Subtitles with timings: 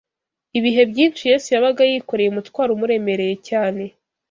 [0.57, 3.83] Ibihe byinshi Yesu yabaga yikoreye umutwaro umuremereye cyane